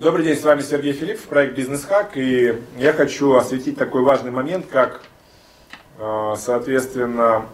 [0.00, 4.30] Добрый день, с вами Сергей Филиппов, проект Бизнес Хак, и я хочу осветить такой важный
[4.30, 5.02] момент, как,
[5.98, 7.44] э, соответственно,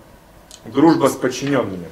[0.64, 1.88] дружба с подчиненными.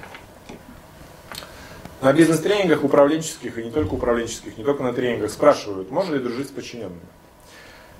[2.02, 6.46] На бизнес-тренингах управленческих, и не только управленческих, не только на тренингах, спрашивают, можно ли дружить
[6.46, 7.00] с подчиненными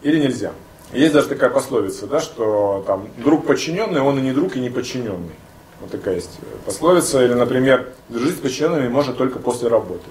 [0.03, 0.53] или нельзя.
[0.93, 4.71] Есть даже такая пословица, да, что там друг подчиненный, он и не друг, и не
[4.71, 5.35] подчиненный.
[5.81, 7.25] Вот такая есть пословица.
[7.25, 10.09] Или, например, дружить с подчиненными можно только после работы.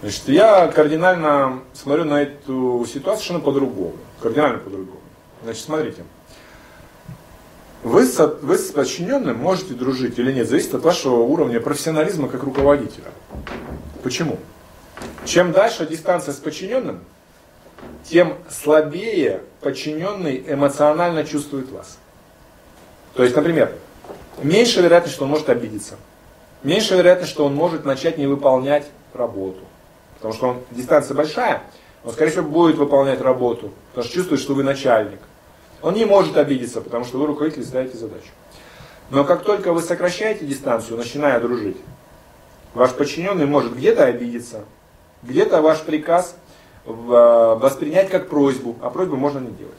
[0.00, 3.94] Значит, я кардинально смотрю на эту ситуацию совершенно по-другому.
[4.20, 5.00] Кардинально по-другому.
[5.42, 6.04] Значит, смотрите.
[7.82, 12.42] Вы с, вы с подчиненным можете дружить или нет, зависит от вашего уровня профессионализма как
[12.42, 13.12] руководителя.
[14.02, 14.38] Почему?
[15.24, 17.04] Чем дальше дистанция с подчиненным,
[18.04, 21.98] тем слабее подчиненный эмоционально чувствует вас.
[23.14, 23.72] То есть, например,
[24.42, 25.96] меньше вероятность, что он может обидеться.
[26.62, 29.60] Меньше вероятность, что он может начать не выполнять работу.
[30.26, 31.62] Потому что он, дистанция большая,
[32.02, 35.20] он, скорее всего, будет выполнять работу, потому что чувствует, что вы начальник.
[35.82, 38.26] Он не может обидеться, потому что вы руководитель ставите задачу.
[39.10, 41.76] Но как только вы сокращаете дистанцию, начиная дружить,
[42.74, 44.64] ваш подчиненный может где-то обидеться,
[45.22, 46.34] где-то ваш приказ
[46.86, 49.74] э, воспринять как просьбу, а просьбу можно не делать.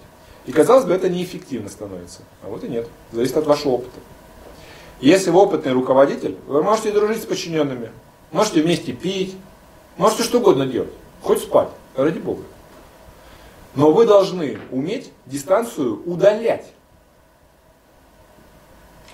[0.46, 2.22] И казалось бы, это неэффективно становится.
[2.42, 2.88] А вот и нет.
[3.12, 4.00] Зависит от вашего опыта.
[5.02, 7.92] Если вы опытный руководитель, вы можете дружить с подчиненными,
[8.32, 9.36] можете вместе пить,
[9.98, 12.44] можете что угодно делать, хоть спать, ради Бога.
[13.76, 16.66] Но вы должны уметь дистанцию удалять.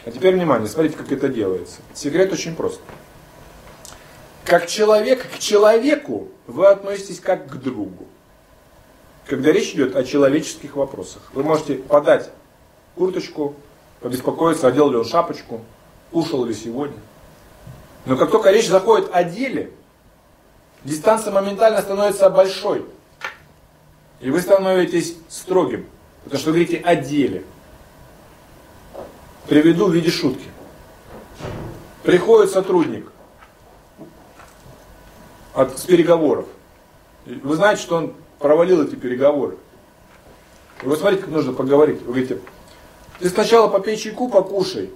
[0.06, 1.82] А теперь внимание, смотрите, как это делается.
[1.94, 2.80] Секрет очень прост.
[4.46, 8.06] Как человек к человеку вы относитесь как к другу.
[9.26, 11.22] Когда речь идет о человеческих вопросах.
[11.34, 12.30] Вы можете подать
[12.96, 13.56] курточку,
[14.02, 15.62] побеспокоиться, одел ли он шапочку,
[16.12, 16.98] кушал ли сегодня.
[18.06, 19.72] Но как только речь заходит о деле,
[20.84, 22.86] дистанция моментально становится большой.
[24.20, 25.86] И вы становитесь строгим,
[26.24, 27.44] потому что вы говорите о деле.
[29.48, 30.46] Приведу в виде шутки.
[32.04, 33.12] Приходит сотрудник
[35.54, 36.46] от, с переговоров.
[37.26, 39.58] Вы знаете, что он провалил эти переговоры.
[40.82, 42.02] И вы смотрите, как нужно поговорить.
[42.02, 42.40] Вы говорите,
[43.20, 44.92] ты сначала попей чайку, покушай,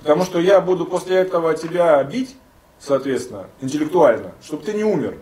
[0.00, 2.36] потому что я буду после этого тебя бить,
[2.82, 5.18] соответственно, интеллектуально, чтобы ты не умер.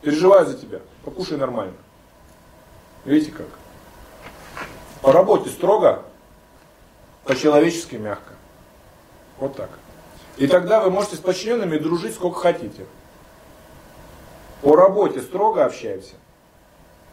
[0.00, 0.80] Переживаю за тебя.
[1.04, 1.74] Покушай нормально.
[3.04, 3.46] Видите как?
[5.02, 6.02] По работе строго,
[7.24, 8.34] по-человечески мягко.
[9.38, 9.70] Вот так.
[10.36, 12.86] И тогда вы можете с подчиненными дружить сколько хотите.
[14.62, 16.14] По работе строго общаемся,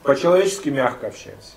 [0.03, 1.53] по-человечески мягко общаемся.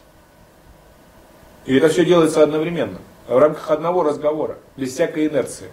[1.67, 5.69] И это все делается одновременно, в рамках одного разговора, без всякой инерции.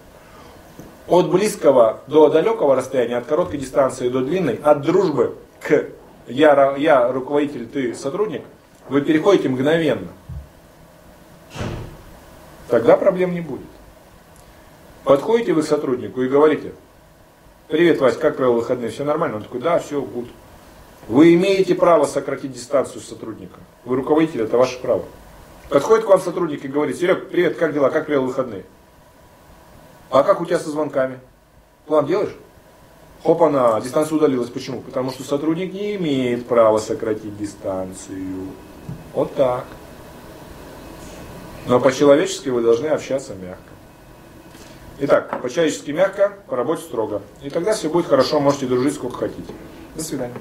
[1.08, 5.86] От близкого до далекого расстояния, от короткой дистанции до длинной, от дружбы к
[6.28, 8.44] я, я руководитель, ты сотрудник,
[8.90, 10.10] вы переходите мгновенно.
[12.68, 13.66] Тогда проблем не будет.
[15.06, 16.74] Подходите вы к сотруднику и говорите,
[17.70, 19.38] привет, Вась, как провел выходные, все нормально?
[19.38, 20.28] Он такой, да, все, гуд.
[21.08, 23.62] Вы имеете право сократить дистанцию с сотрудником.
[23.86, 25.06] Вы руководитель, это ваше право.
[25.70, 28.66] Подходит к вам сотрудник и говорит, Серег, привет, как дела, как провел выходные?
[30.10, 31.20] А как у тебя со звонками?
[31.86, 32.36] План делаешь?
[33.24, 34.50] Хоп, она, дистанция удалилась.
[34.50, 34.82] Почему?
[34.82, 38.48] Потому что сотрудник не имеет права сократить дистанцию.
[39.14, 39.66] Вот так.
[41.66, 43.62] Но по-человечески вы должны общаться мягко.
[45.00, 47.22] Итак, по-человечески мягко, по работе строго.
[47.44, 49.54] И тогда все будет хорошо, можете дружить сколько хотите.
[49.96, 50.34] До свидания.